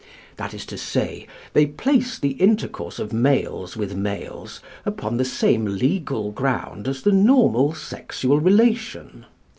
That 0.37 0.55
is 0.55 0.65
to 0.65 0.79
say, 0.79 1.27
they 1.53 1.67
place 1.67 2.17
the 2.17 2.31
intercourse 2.41 2.97
of 2.97 3.13
males 3.13 3.77
with 3.77 3.93
males 3.95 4.59
upon 4.83 5.17
the 5.17 5.25
same 5.25 5.63
legal 5.63 6.31
ground 6.31 6.87
as 6.87 7.03
the 7.03 7.11
normal 7.11 7.75
sexual 7.75 8.39
relation. 8.39 9.27